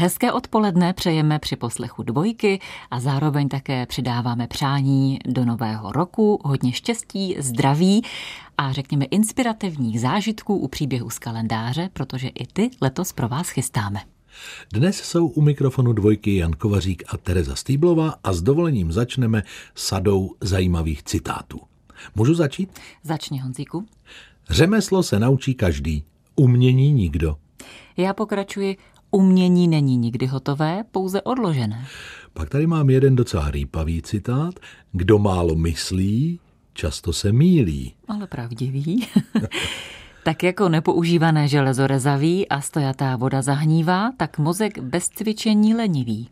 [0.00, 2.60] Hezké odpoledne přejeme při poslechu dvojky
[2.90, 8.02] a zároveň také přidáváme přání do nového roku, hodně štěstí, zdraví
[8.58, 14.00] a řekněme inspirativních zážitků u příběhu z kalendáře, protože i ty letos pro vás chystáme.
[14.72, 19.42] Dnes jsou u mikrofonu dvojky Jan Kovařík a Tereza Stýblová a s dovolením začneme
[19.74, 21.60] sadou zajímavých citátů.
[22.14, 22.78] Můžu začít?
[23.02, 23.86] Začni, Honzíku.
[24.50, 26.04] Řemeslo se naučí každý,
[26.36, 27.36] umění nikdo.
[27.96, 28.76] Já pokračuji,
[29.10, 31.86] umění není nikdy hotové, pouze odložené.
[32.32, 34.54] Pak tady mám jeden docela rýpavý citát.
[34.92, 36.40] Kdo málo myslí,
[36.72, 37.94] často se mílí.
[38.08, 39.06] Ale pravdivý.
[40.22, 46.28] Tak jako nepoužívané železo rezaví a stojatá voda zahnívá, tak mozek bez cvičení lenivý.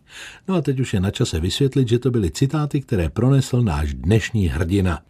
[0.48, 3.94] No a teď už je na čase vysvětlit, že to byly citáty, které pronesl náš
[3.94, 5.00] dnešní hrdina.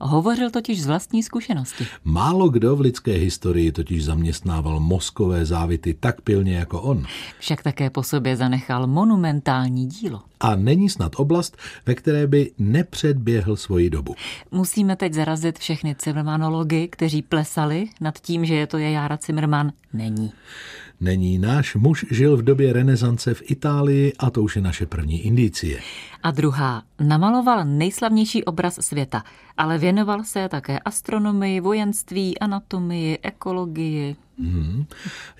[0.00, 1.86] Hovořil totiž z vlastní zkušenosti.
[2.04, 7.06] Málo kdo v lidské historii totiž zaměstnával mozkové závity tak pilně jako on.
[7.38, 10.20] Však také po sobě zanechal monumentální dílo.
[10.40, 14.14] A není snad oblast, ve které by nepředběhl svoji dobu.
[14.50, 19.72] Musíme teď zarazit všechny Cimrmanology, kteří plesali nad tím, že je to je Jára Cimrman.
[19.92, 20.32] Není.
[21.00, 25.20] Není náš muž žil v době renesance v Itálii a to už je naše první
[25.20, 25.80] indicie.
[26.22, 29.22] A druhá, namaloval nejslavnější obraz světa,
[29.56, 34.16] ale věnoval se také astronomii, vojenství, anatomii, ekologii.
[34.40, 34.84] Hmm.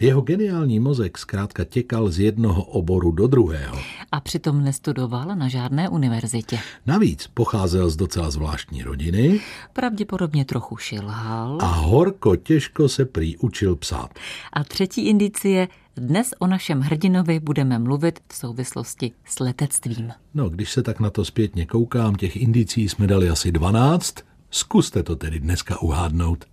[0.00, 3.78] Jeho geniální mozek zkrátka těkal z jednoho oboru do druhého.
[4.12, 6.58] A přitom nestudoval na žádné univerzitě.
[6.86, 9.40] Navíc pocházel z docela zvláštní rodiny.
[9.72, 11.58] Pravděpodobně trochu šilhal.
[11.60, 14.10] A horko těžko se prý učil psát.
[14.52, 20.12] A třetí indicie, dnes o našem hrdinovi budeme mluvit v souvislosti s letectvím.
[20.34, 24.14] No, když se tak na to zpětně koukám, těch indicí jsme dali asi 12.
[24.50, 26.44] Zkuste to tedy dneska uhádnout.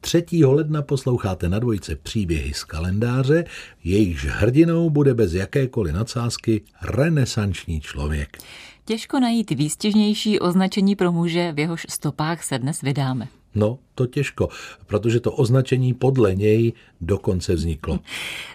[0.00, 0.24] 3.
[0.44, 3.44] ledna posloucháte na dvojce příběhy z kalendáře,
[3.84, 8.38] jejichž hrdinou bude bez jakékoliv nadsázky renesanční člověk.
[8.84, 13.28] Těžko najít výstěžnější označení pro muže, v jehož stopách se dnes vydáme.
[13.54, 14.48] No, to těžko,
[14.86, 17.98] protože to označení podle něj dokonce vzniklo.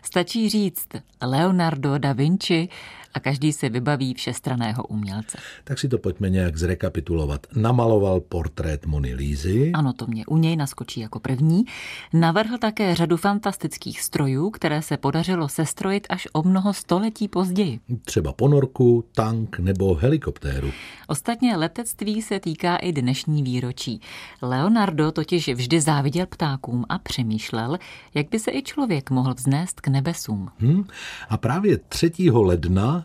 [0.04, 0.88] Stačí říct
[1.22, 2.68] Leonardo da Vinci
[3.16, 5.38] a každý se vybaví všestraného umělce.
[5.64, 7.48] Tak si to pojďme nějak zrekapitulovat.
[7.56, 9.72] Namaloval portrét Mony Lízy.
[9.74, 11.66] Ano, to mě u něj naskočí jako první.
[12.14, 17.80] Navrhl také řadu fantastických strojů, které se podařilo sestrojit až o mnoho století později.
[18.04, 20.72] Třeba ponorku, tank nebo helikoptéru.
[21.08, 24.02] Ostatně letectví se týká i dnešní výročí.
[24.42, 27.78] Leonardo totiž vždy záviděl ptákům a přemýšlel,
[28.14, 30.50] jak by se i člověk mohl vznést k nebesům.
[30.60, 30.88] Hmm.
[31.30, 32.12] A právě 3.
[32.32, 33.05] ledna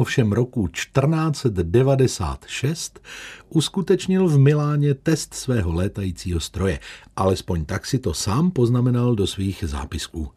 [0.00, 3.00] ovšem roku 1496
[3.48, 6.78] uskutečnil v Miláně test svého létajícího stroje.
[7.16, 10.28] Alespoň tak si to sám poznamenal do svých zápisků.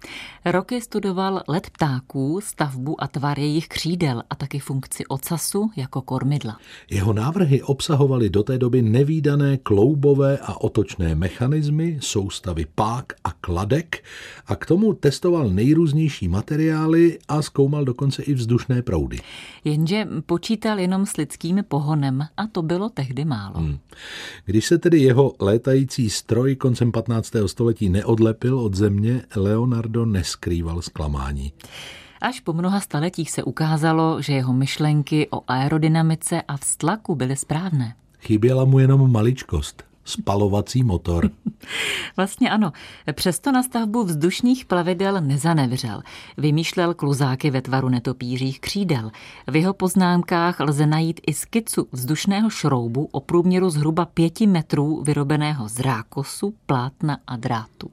[0.45, 6.57] Roky studoval let ptáků, stavbu a tvar jejich křídel a taky funkci ocasu jako kormidla.
[6.89, 14.03] Jeho návrhy obsahovaly do té doby nevýdané kloubové a otočné mechanismy, soustavy pák a kladek
[14.47, 19.19] a k tomu testoval nejrůznější materiály a zkoumal dokonce i vzdušné proudy.
[19.63, 23.59] Jenže počítal jenom s lidským pohonem a to bylo tehdy málo.
[23.59, 23.79] Hmm.
[24.45, 27.33] Když se tedy jeho létající stroj koncem 15.
[27.45, 31.53] století neodlepil od země, Leonardo neskrýval zklamání.
[32.21, 37.95] Až po mnoha staletích se ukázalo, že jeho myšlenky o aerodynamice a vztlaku byly správné.
[38.19, 41.29] Chyběla mu jenom maličkost spalovací motor.
[42.17, 42.71] Vlastně ano.
[43.13, 46.01] Přesto na stavbu vzdušných plavidel nezanevřel.
[46.37, 49.11] Vymýšlel kluzáky ve tvaru netopířích křídel.
[49.47, 55.69] V jeho poznámkách lze najít i skicu vzdušného šroubu o průměru zhruba pěti metrů vyrobeného
[55.69, 57.91] z rákosu, plátna a drátu.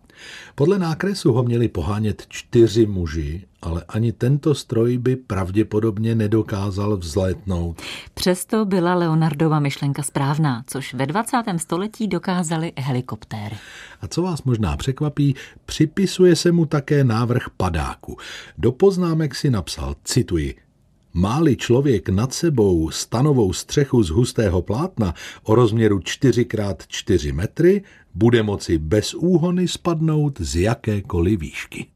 [0.55, 7.83] Podle nákresu ho měli pohánět čtyři muži, ale ani tento stroj by pravděpodobně nedokázal vzlétnout.
[8.15, 11.37] Přesto byla Leonardova myšlenka správná, což ve 20.
[11.57, 13.57] století dokázali helikoptéry.
[14.01, 15.35] A co vás možná překvapí,
[15.67, 18.17] připisuje se mu také návrh padáku.
[18.59, 20.55] Do poznámek si napsal, cituji,
[21.19, 27.83] Máli člověk nad sebou stanovou střechu z hustého plátna o rozměru 4x4 metry,
[28.17, 31.87] bude moci bez úhony spadnout z jakékoliv výšky.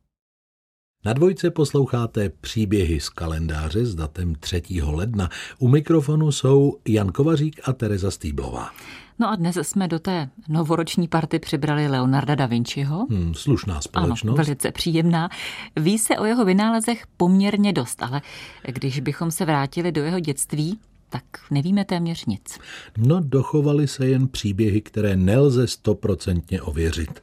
[1.04, 4.62] Na dvojce posloucháte příběhy z kalendáře s datem 3.
[4.82, 5.28] ledna.
[5.58, 8.70] U mikrofonu jsou Jan Kovařík a Tereza Stýblová.
[9.18, 13.06] No a dnes jsme do té novoroční party přibrali Leonarda da Vinciho.
[13.10, 14.38] Hmm, slušná společnost.
[14.38, 15.28] Ano, velice příjemná.
[15.76, 18.22] Ví se o jeho vynálezech poměrně dost, ale
[18.68, 20.78] když bychom se vrátili do jeho dětství,
[21.10, 22.58] tak nevíme téměř nic.
[22.98, 27.22] No, dochovaly se jen příběhy, které nelze stoprocentně ověřit.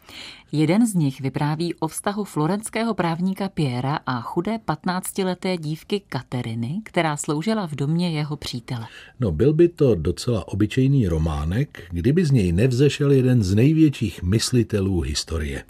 [0.52, 7.18] Jeden z nich vypráví o vztahu florenského právníka Piera a chudé 15-leté dívky Kateriny, která
[7.18, 8.88] sloužila v domě jeho přítele.
[9.20, 15.02] No byl by to docela obyčejný románek, kdyby z něj nevzešel jeden z největších myslitelů
[15.02, 15.64] historie.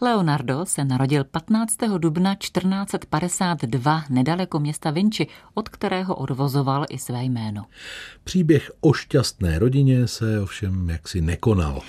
[0.00, 1.76] Leonardo se narodil 15.
[1.98, 7.64] dubna 1452 nedaleko města Vinci, od kterého odvozoval i své jméno.
[8.24, 11.80] Příběh o šťastné rodině se ovšem jaksi nekonal.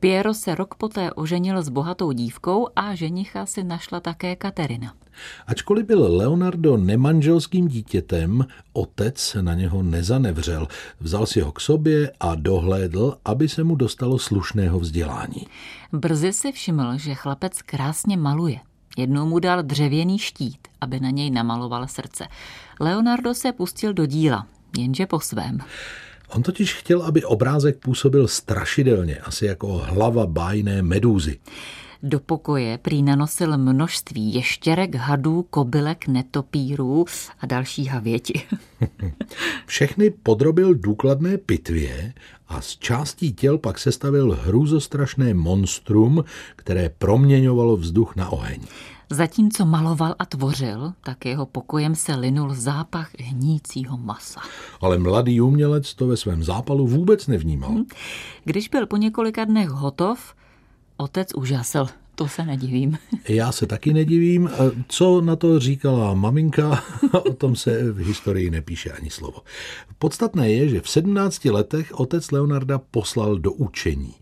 [0.00, 4.94] Piero se rok poté oženil s bohatou dívkou a ženicha si našla také Katerina.
[5.46, 10.68] Ačkoliv byl Leonardo nemanželským dítětem, otec na něho nezanevřel.
[11.00, 15.46] Vzal si ho k sobě a dohlédl, aby se mu dostalo slušného vzdělání.
[15.92, 18.60] Brzy si všiml, že chlapec krásně maluje.
[18.96, 22.26] Jednou mu dal dřevěný štít, aby na něj namaloval srdce.
[22.80, 24.46] Leonardo se pustil do díla,
[24.78, 25.58] jenže po svém.
[26.34, 31.38] On totiž chtěl, aby obrázek působil strašidelně, asi jako hlava bájné medúzy.
[32.02, 37.04] Do pokoje prý nanosil množství ještěrek, hadů, kobylek, netopírů
[37.40, 38.42] a další havěti.
[39.66, 42.12] Všechny podrobil důkladné pitvě
[42.48, 46.24] a z částí těl pak sestavil hrůzostrašné monstrum,
[46.56, 48.60] které proměňovalo vzduch na oheň.
[49.12, 54.40] Zatímco maloval a tvořil, tak jeho pokojem se linul zápach hnícího masa.
[54.80, 57.70] Ale mladý umělec to ve svém zápalu vůbec nevnímal.
[57.70, 57.84] Hm.
[58.44, 60.34] Když byl po několika dnech hotov,
[60.96, 61.86] otec úžasl.
[62.20, 62.98] To se nedivím.
[63.28, 64.50] Já se taky nedivím.
[64.88, 69.38] Co na to říkala maminka, o tom se v historii nepíše ani slovo.
[69.98, 74.14] Podstatné je, že v 17 letech otec Leonarda poslal do učení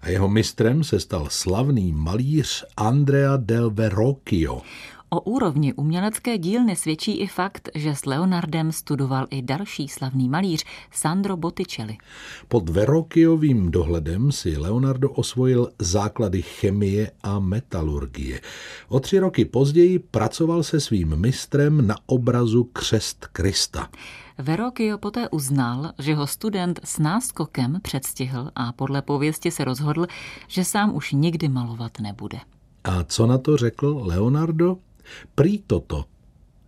[0.00, 4.62] a jeho mistrem se stal slavný malíř Andrea del Verrocchio.
[5.10, 10.64] O úrovni umělecké dílny svědčí i fakt, že s Leonardem studoval i další slavný malíř
[10.90, 11.96] Sandro Botticelli.
[12.48, 18.40] Pod Verrocchiovým dohledem si Leonardo osvojil základy chemie a metalurgie.
[18.88, 23.88] O tři roky později pracoval se svým mistrem na obrazu Křest Krista.
[24.38, 30.06] Verrocchio poté uznal, že ho student s náskokem předstihl a podle pověsti se rozhodl,
[30.48, 32.38] že sám už nikdy malovat nebude.
[32.84, 34.76] A co na to řekl Leonardo?
[35.34, 36.04] Prý toto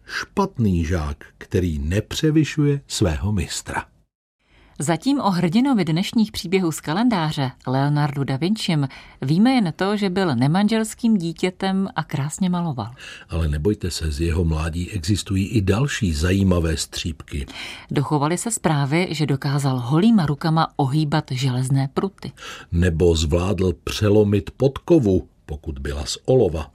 [0.06, 3.84] špatný žák, který nepřevyšuje svého mistra.
[4.80, 8.88] Zatím o hrdinovi dnešních příběhů z kalendáře, Leonardu da Vincim,
[9.22, 12.90] víme jen to, že byl nemanželským dítětem a krásně maloval.
[13.28, 17.46] Ale nebojte se, z jeho mládí existují i další zajímavé střípky.
[17.90, 22.32] Dochovaly se zprávy, že dokázal holýma rukama ohýbat železné pruty.
[22.72, 26.70] Nebo zvládl přelomit podkovu, pokud byla z olova.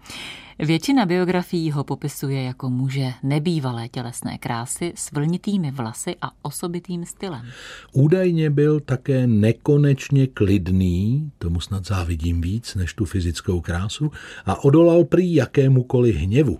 [0.59, 7.45] Většina biografií ho popisuje jako muže nebývalé tělesné krásy s vlnitými vlasy a osobitým stylem.
[7.93, 14.11] Údajně byl také nekonečně klidný, tomu snad závidím víc než tu fyzickou krásu,
[14.45, 16.59] a odolal prý jakémukoliv hněvu.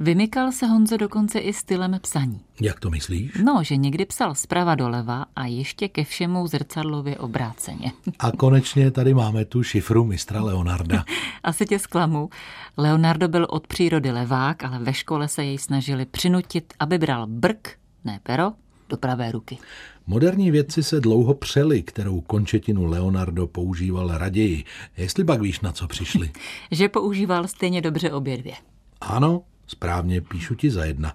[0.00, 2.40] Vymykal se Honzo dokonce i stylem psaní.
[2.60, 3.32] Jak to myslíš?
[3.44, 7.92] No, že někdy psal zprava doleva a ještě ke všemu zrcadlově obráceně.
[8.18, 11.04] A konečně tady máme tu šifru mistra Leonarda.
[11.42, 12.30] Asi tě zklamu.
[12.76, 17.68] Leonardo byl od přírody levák, ale ve škole se jej snažili přinutit, aby bral brk,
[18.04, 18.52] ne pero,
[18.88, 19.58] do pravé ruky.
[20.06, 24.64] Moderní vědci se dlouho přeli, kterou končetinu Leonardo používal raději.
[24.96, 26.30] Jestli pak víš, na co přišli.
[26.70, 28.54] že používal stejně dobře obě dvě.
[29.00, 31.14] Ano, Správně píšu ti za jedna.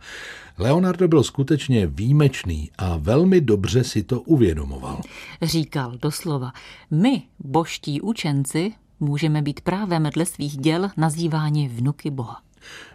[0.57, 5.01] Leonardo byl skutečně výjimečný a velmi dobře si to uvědomoval.
[5.41, 6.51] Říkal doslova,
[6.91, 12.41] my, boští učenci, můžeme být právě dle svých děl nazýváni vnuky Boha.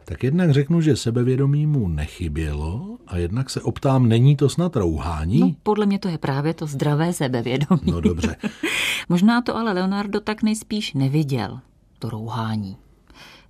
[0.05, 5.41] Tak jednak řeknu, že sebevědomí mu nechybělo a jednak se optám, není to snad rouhání?
[5.41, 7.81] No, podle mě to je právě to zdravé sebevědomí.
[7.85, 8.37] No dobře.
[9.09, 11.61] Možná to ale Leonardo tak nejspíš neviděl,
[11.99, 12.77] to rouhání.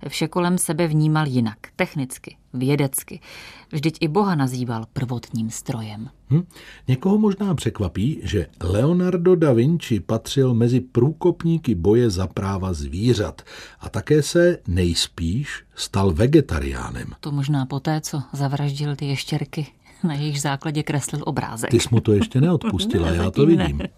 [0.07, 3.19] Vše kolem sebe vnímal jinak, technicky, vědecky.
[3.71, 6.09] Vždyť i Boha nazýval prvotním strojem.
[6.29, 6.43] Hm?
[6.87, 13.41] Někoho možná překvapí, že Leonardo da Vinci patřil mezi průkopníky boje za práva zvířat
[13.79, 17.07] a také se nejspíš stal vegetariánem.
[17.19, 19.67] To možná poté, co zavraždil ty ještěrky,
[20.03, 21.69] na jejich základě kreslil obrázek.
[21.71, 23.77] Ty jsi mu to ještě neodpustila, ne, já to vidím.
[23.77, 23.89] Ne.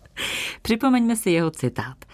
[0.61, 2.05] Připomeňme si jeho citát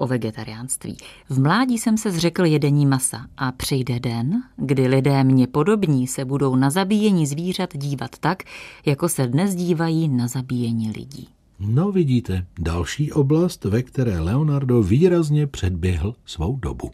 [0.00, 0.96] o vegetariánství.
[1.28, 6.24] V mládí jsem se zřekl jedení masa a přijde den, kdy lidé mě podobní se
[6.24, 8.42] budou na zabíjení zvířat dívat tak,
[8.86, 11.28] jako se dnes dívají na zabíjení lidí.
[11.60, 16.90] No vidíte, další oblast, ve které Leonardo výrazně předběhl svou dobu.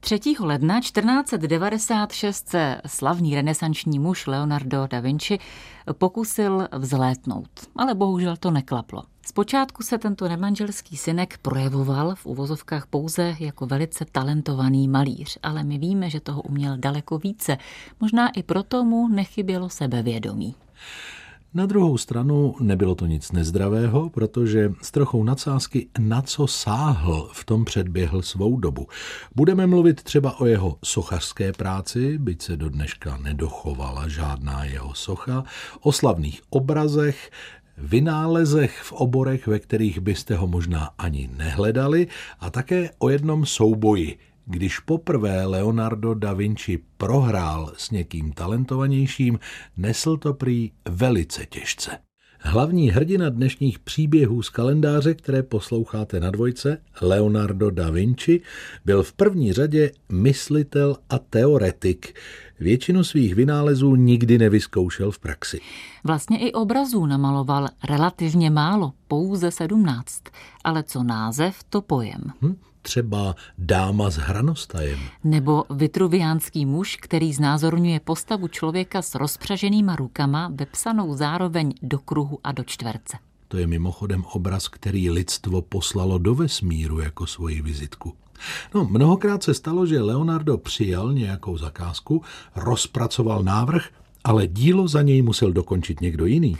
[0.00, 0.20] 3.
[0.40, 5.38] ledna 1496 se slavný renesanční muž Leonardo da Vinci
[5.92, 9.02] pokusil vzlétnout, ale bohužel to neklaplo.
[9.26, 15.78] Zpočátku se tento nemanželský synek projevoval v uvozovkách pouze jako velice talentovaný malíř, ale my
[15.78, 17.58] víme, že toho uměl daleko více.
[18.00, 20.54] Možná i proto mu nechybělo sebevědomí.
[21.54, 27.44] Na druhou stranu nebylo to nic nezdravého, protože s trochou nadsázky na co sáhl, v
[27.44, 28.86] tom předběhl svou dobu.
[29.34, 35.44] Budeme mluvit třeba o jeho sochařské práci, byť se do dneška nedochovala žádná jeho socha,
[35.80, 37.30] o slavných obrazech,
[37.78, 42.06] vynálezech v oborech, ve kterých byste ho možná ani nehledali,
[42.40, 44.18] a také o jednom souboji,
[44.50, 49.38] když poprvé Leonardo da Vinci prohrál s někým talentovanějším,
[49.76, 51.90] nesl to prý velice těžce.
[52.42, 58.40] Hlavní hrdina dnešních příběhů z kalendáře, které posloucháte na dvojce, Leonardo da Vinci,
[58.84, 62.14] byl v první řadě myslitel a teoretik.
[62.60, 65.60] Většinu svých vynálezů nikdy nevyzkoušel v praxi.
[66.04, 70.22] Vlastně i obrazů namaloval relativně málo, pouze sedmnáct.
[70.64, 72.22] Ale co název, to pojem.
[72.42, 72.56] Hm?
[72.82, 74.98] Třeba dáma s hranostajem.
[75.24, 82.52] Nebo vitruviánský muž, který znázorňuje postavu člověka s rozpřaženýma rukama, vepsanou zároveň do kruhu a
[82.52, 83.16] do čtverce.
[83.48, 88.14] To je mimochodem obraz, který lidstvo poslalo do vesmíru jako svoji vizitku.
[88.74, 92.22] No, mnohokrát se stalo, že Leonardo přijal nějakou zakázku,
[92.56, 93.88] rozpracoval návrh,
[94.24, 96.56] ale dílo za něj musel dokončit někdo jiný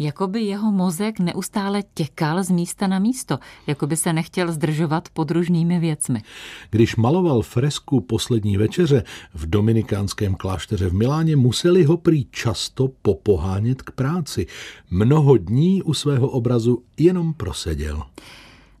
[0.00, 5.08] jako by jeho mozek neustále těkal z místa na místo, jako by se nechtěl zdržovat
[5.08, 6.22] podružnými věcmi.
[6.70, 9.02] Když maloval fresku poslední večeře
[9.34, 14.46] v dominikánském klášteře v Miláně, museli ho prý často popohánět k práci.
[14.90, 18.02] Mnoho dní u svého obrazu jenom proseděl.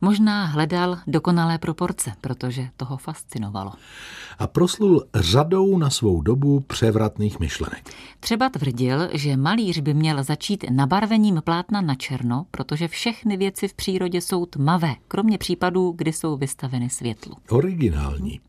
[0.00, 3.72] Možná hledal dokonalé proporce, protože toho fascinovalo.
[4.38, 7.90] A proslul řadou na svou dobu převratných myšlenek.
[8.20, 13.74] Třeba tvrdil, že malíř by měl začít nabarvením plátna na černo, protože všechny věci v
[13.74, 17.34] přírodě jsou tmavé, kromě případů, kdy jsou vystaveny světlu.
[17.50, 18.40] Originální.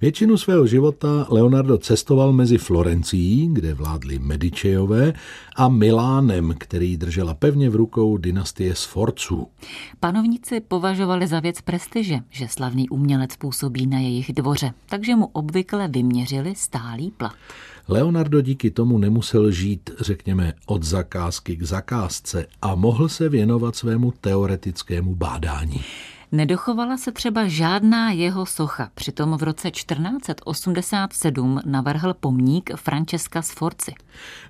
[0.00, 5.12] Většinu svého života Leonardo cestoval mezi Florencií, kde vládli Medičejové,
[5.56, 9.46] a Milánem, který držela pevně v rukou dynastie Sforců.
[10.00, 15.88] Panovníci považovali za věc prestiže, že slavný umělec působí na jejich dvoře, takže mu obvykle
[15.88, 17.34] vyměřili stálý plat.
[17.88, 24.12] Leonardo díky tomu nemusel žít, řekněme, od zakázky k zakázce a mohl se věnovat svému
[24.20, 25.80] teoretickému bádání.
[26.34, 33.92] Nedochovala se třeba žádná jeho socha, přitom v roce 1487 navrhl pomník Francesca Sforci.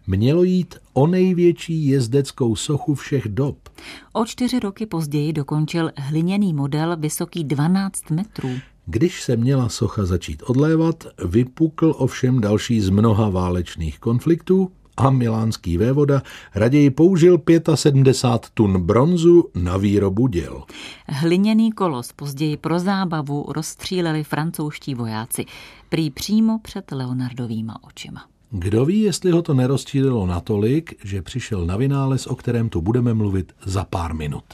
[0.07, 3.69] Mělo jít o největší jezdeckou sochu všech dob.
[4.13, 8.51] O čtyři roky později dokončil hliněný model vysoký 12 metrů.
[8.87, 15.79] Když se měla socha začít odlévat, vypukl ovšem další z mnoha válečných konfliktů a milánský
[15.79, 16.23] vévoda
[16.55, 17.39] raději použil
[17.75, 20.63] 75 tun bronzu na výrobu děl.
[21.09, 25.45] Hliněný kolos později pro zábavu rozstříleli francouzští vojáci,
[25.89, 28.25] prý přímo před Leonardovýma očima.
[28.51, 33.15] Kdo ví, jestli ho to nerozčílilo natolik, že přišel na vynález, o kterém tu budeme
[33.15, 34.45] mluvit za pár minut.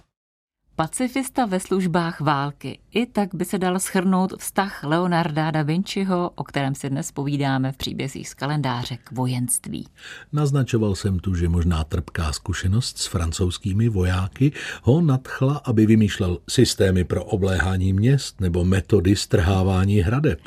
[0.81, 2.79] Pacifista ve službách války.
[2.91, 7.73] I tak by se dal schrnout vztah Leonarda da Vinciho, o kterém si dnes povídáme
[7.73, 9.87] v příbězích z kalendáře k vojenství.
[10.33, 17.05] Naznačoval jsem tu, že možná trpká zkušenost s francouzskými vojáky ho nadchla, aby vymýšlel systémy
[17.05, 20.41] pro obléhání měst nebo metody strhávání hradeb.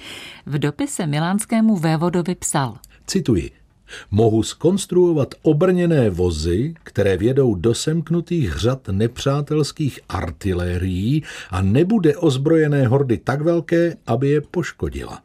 [0.46, 2.78] V dopise milánskému vévodovi psal.
[3.08, 3.63] Cituji.
[4.12, 13.18] Mohu skonstruovat obrněné vozy, které vědou do semknutých řad nepřátelských artilérií a nebude ozbrojené hordy
[13.18, 15.22] tak velké, aby je poškodila.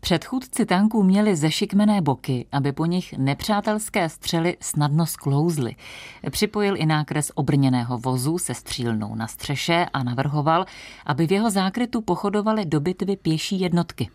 [0.00, 5.76] Předchůdci tanků měli zešikmené boky, aby po nich nepřátelské střely snadno sklouzly.
[6.30, 10.64] Připojil i nákres obrněného vozu se střílnou na střeše a navrhoval,
[11.06, 14.08] aby v jeho zákrytu pochodovaly do bitvy pěší jednotky.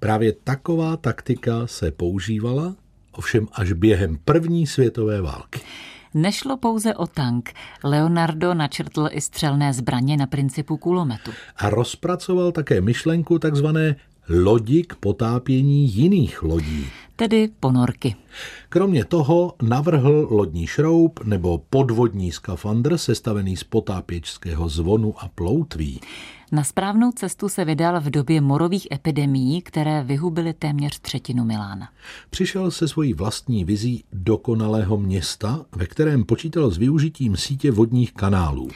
[0.00, 2.74] Právě taková taktika se používala
[3.12, 5.60] ovšem až během první světové války.
[6.14, 7.50] Nešlo pouze o tank.
[7.84, 11.30] Leonardo načrtl i střelné zbraně na principu kulometu.
[11.56, 13.96] A rozpracoval také myšlenku takzvané
[14.28, 16.86] lodi k potápění jiných lodí.
[17.16, 18.16] Tedy ponorky.
[18.68, 26.00] Kromě toho navrhl lodní šroub nebo podvodní skafandr sestavený z potápěčského zvonu a ploutví.
[26.52, 31.88] Na správnou cestu se vydal v době morových epidemií, které vyhubily téměř třetinu Milána.
[32.30, 38.68] Přišel se svojí vlastní vizí dokonalého města, ve kterém počítal s využitím sítě vodních kanálů.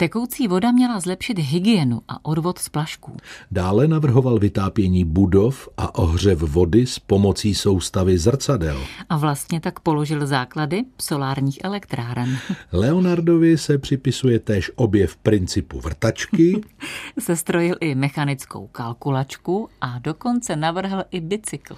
[0.00, 3.16] Tekoucí voda měla zlepšit hygienu a odvod z plašků.
[3.50, 8.80] Dále navrhoval vytápění budov a ohřev vody s pomocí soustavy zrcadel.
[9.08, 12.38] A vlastně tak položil základy solárních elektráren.
[12.72, 16.60] Leonardovi se připisuje též objev principu vrtačky.
[17.18, 21.76] Sestrojil i mechanickou kalkulačku a dokonce navrhl i bicykl.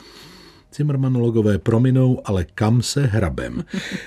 [0.72, 3.64] Cimrmanologové prominou, ale kam se hrabem.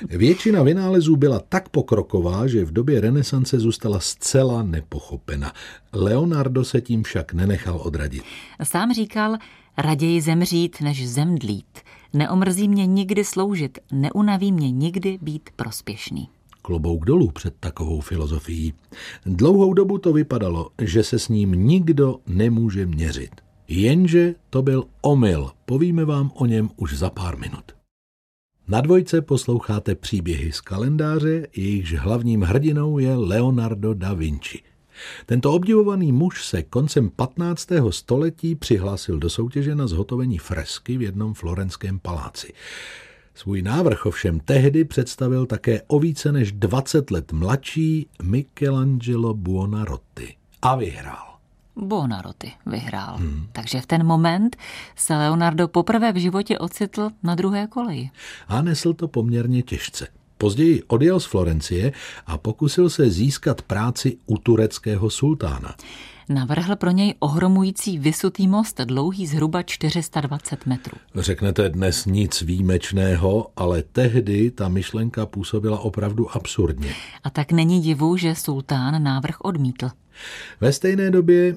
[0.09, 5.53] Většina vynálezů byla tak pokroková, že v době renesance zůstala zcela nepochopena.
[5.93, 8.23] Leonardo se tím však nenechal odradit.
[8.63, 9.37] Sám říkal,
[9.77, 11.79] raději zemřít, než zemdlít.
[12.13, 16.29] Neomrzí mě nikdy sloužit, neunaví mě nikdy být prospěšný.
[16.61, 18.73] Klobouk dolů před takovou filozofií.
[19.25, 23.44] Dlouhou dobu to vypadalo, že se s ním nikdo nemůže měřit.
[23.67, 25.51] Jenže to byl omyl.
[25.65, 27.71] Povíme vám o něm už za pár minut.
[28.67, 34.59] Na dvojce posloucháte příběhy z kalendáře, jejichž hlavním hrdinou je Leonardo da Vinci.
[35.25, 37.67] Tento obdivovaný muž se koncem 15.
[37.89, 42.53] století přihlásil do soutěže na zhotovení fresky v jednom florenském paláci.
[43.35, 50.75] Svůj návrh ovšem tehdy představil také o více než 20 let mladší Michelangelo Buonarroti a
[50.75, 51.24] vyhrál.
[51.75, 53.17] Bonaroty vyhrál.
[53.17, 53.47] Hmm.
[53.51, 54.57] Takže v ten moment
[54.95, 58.09] se Leonardo poprvé v životě ocitl na druhé koleji.
[58.47, 60.07] A nesl to poměrně těžce.
[60.37, 61.91] Později odjel z Florencie
[62.25, 65.75] a pokusil se získat práci u tureckého sultána.
[66.29, 70.97] Navrhl pro něj ohromující vysutý most, dlouhý zhruba 420 metrů.
[71.15, 76.93] Řeknete dnes nic výjimečného, ale tehdy ta myšlenka působila opravdu absurdně.
[77.23, 79.89] A tak není divu, že sultán návrh odmítl.
[80.61, 81.55] Ve stejné době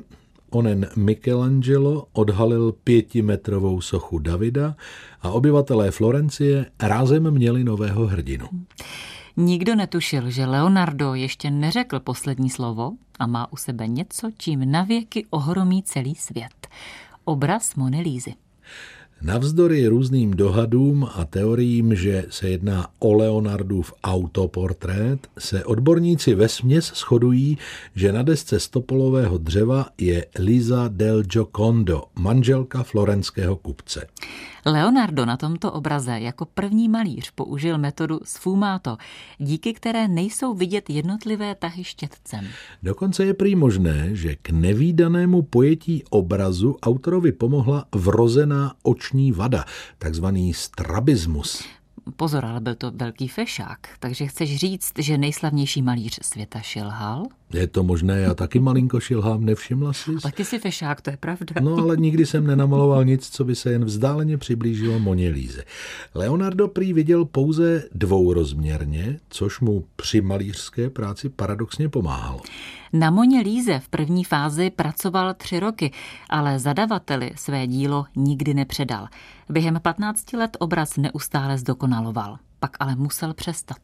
[0.50, 4.76] onen Michelangelo odhalil pětimetrovou sochu Davida
[5.22, 8.46] a obyvatelé Florencie rázem měli nového hrdinu.
[9.40, 15.26] Nikdo netušil, že Leonardo ještě neřekl poslední slovo a má u sebe něco, čím navěky
[15.30, 16.68] ohromí celý svět.
[17.24, 18.34] Obraz Monelízy.
[19.22, 26.92] Navzdory různým dohadům a teoriím, že se jedná o Leonardův autoportrét, se odborníci ve směs
[26.94, 27.58] shodují,
[27.94, 34.06] že na desce stopolového dřeva je Liza del Giocondo, manželka florenského kupce.
[34.66, 38.96] Leonardo na tomto obraze jako první malíř použil metodu sfumato,
[39.38, 42.46] díky které nejsou vidět jednotlivé tahy štětcem.
[42.82, 49.64] Dokonce je prý možné, že k nevýdanému pojetí obrazu autorovi pomohla vrozená oční vada,
[49.98, 51.64] takzvaný strabismus.
[52.16, 57.26] Pozor, ale byl to velký fešák, takže chceš říct, že nejslavnější malíř světa šilhal?
[57.52, 60.10] Je to možné, já taky malinko šilhám, nevšimla jsi?
[60.22, 61.54] Taky si fešák, to je pravda.
[61.60, 65.64] No ale nikdy jsem nenamaloval nic, co by se jen vzdáleně přiblížilo Moně Líze.
[66.14, 72.40] Leonardo prý viděl pouze dvourozměrně, což mu při malířské práci paradoxně pomáhalo.
[72.92, 75.92] Na Moně Líze v první fázi pracoval tři roky,
[76.30, 79.08] ale zadavateli své dílo nikdy nepředal.
[79.48, 83.76] Během 15 let obraz neustále zdokonaloval, pak ale musel přestat.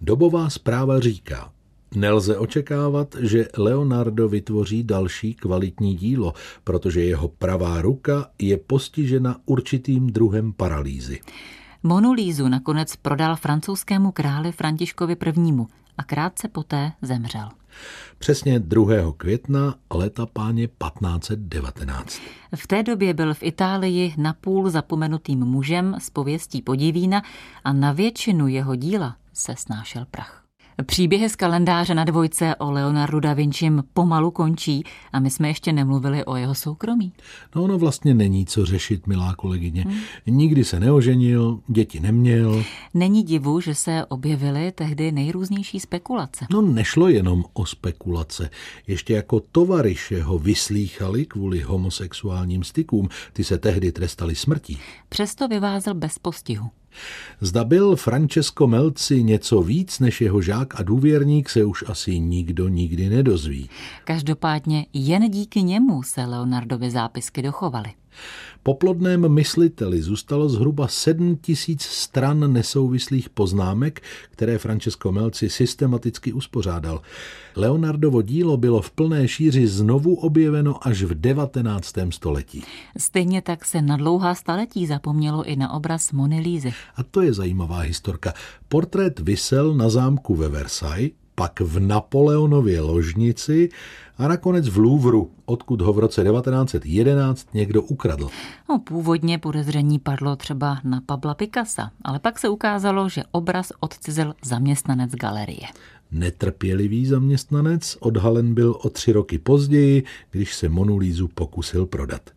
[0.00, 1.50] Dobová zpráva říká,
[1.96, 6.32] Nelze očekávat, že Leonardo vytvoří další kvalitní dílo,
[6.64, 11.20] protože jeho pravá ruka je postižena určitým druhem paralýzy.
[11.82, 15.52] Monolízu nakonec prodal francouzskému králi Františkovi I.
[15.98, 17.48] a krátce poté zemřel.
[18.18, 19.12] Přesně 2.
[19.16, 22.20] května leta páně 1519.
[22.54, 27.22] V té době byl v Itálii napůl zapomenutým mužem z pověstí Podivína
[27.64, 30.45] a na většinu jeho díla se snášel prach.
[30.82, 35.72] Příběhy z kalendáře na dvojce o Leonardu da Vincim pomalu končí a my jsme ještě
[35.72, 37.12] nemluvili o jeho soukromí.
[37.54, 39.82] No ono vlastně není co řešit, milá kolegyně.
[39.82, 39.98] Hmm.
[40.26, 42.64] Nikdy se neoženil, děti neměl.
[42.94, 46.46] Není divu, že se objevily tehdy nejrůznější spekulace.
[46.50, 48.50] No nešlo jenom o spekulace.
[48.86, 53.08] Ještě jako tovariše ho vyslýchali kvůli homosexuálním stykům.
[53.32, 54.78] Ty se tehdy trestali smrtí.
[55.08, 56.70] Přesto vyvázel bez postihu.
[57.40, 62.68] Zda byl Francesco Melci něco víc než jeho žák a důvěrník, se už asi nikdo
[62.68, 63.70] nikdy nedozví.
[64.04, 67.92] Každopádně jen díky němu se Leonardovy zápisky dochovaly.
[68.66, 77.02] Po plodném mysliteli zůstalo zhruba 7 tisíc stran nesouvislých poznámek, které Francesco Melci systematicky uspořádal.
[77.56, 81.94] Leonardovo dílo bylo v plné šíři znovu objeveno až v 19.
[82.10, 82.62] století.
[82.96, 86.72] Stejně tak se na dlouhá staletí zapomnělo i na obraz Monelízy.
[86.96, 88.32] A to je zajímavá historka.
[88.68, 93.68] Portrét vysel na zámku ve Versailles, pak v Napoleonově ložnici
[94.18, 98.28] a nakonec v Louvru, odkud ho v roce 1911 někdo ukradl.
[98.68, 104.34] No, původně podezření padlo třeba na Pabla Picasa, ale pak se ukázalo, že obraz odcizil
[104.44, 105.66] zaměstnanec galerie.
[106.10, 112.35] Netrpělivý zaměstnanec odhalen byl o tři roky později, když se Monulízu pokusil prodat.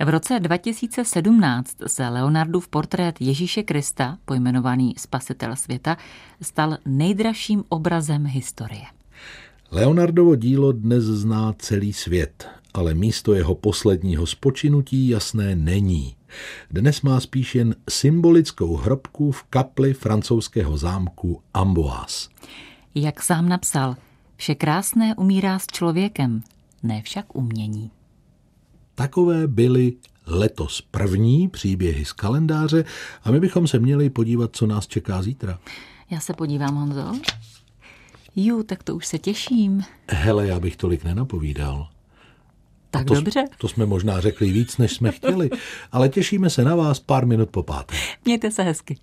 [0.00, 5.96] V roce 2017 se Leonardův portrét Ježíše Krista, pojmenovaný Spasitel světa,
[6.42, 8.84] stal nejdražším obrazem historie.
[9.70, 16.16] Leonardovo dílo dnes zná celý svět, ale místo jeho posledního spočinutí jasné není.
[16.70, 22.28] Dnes má spíš jen symbolickou hrobku v kapli francouzského zámku Amboise.
[22.94, 23.96] Jak sám napsal,
[24.36, 26.42] vše krásné umírá s člověkem,
[26.82, 27.90] ne však umění.
[28.94, 29.92] Takové byly
[30.26, 32.84] letos první příběhy z kalendáře
[33.24, 35.58] a my bychom se měli podívat, co nás čeká zítra.
[36.10, 37.12] Já se podívám, Honzo.
[38.36, 39.82] Ju, tak to už se těším.
[40.08, 41.88] Hele, já bych tolik nenapovídal.
[42.90, 43.44] Tak to, dobře.
[43.58, 45.50] To jsme možná řekli víc, než jsme chtěli,
[45.92, 47.94] ale těšíme se na vás pár minut po páté.
[48.24, 48.98] Mějte se hezky.